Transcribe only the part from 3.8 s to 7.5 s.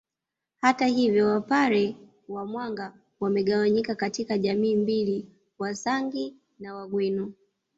katika jamii mbili Wasangi na Wagweno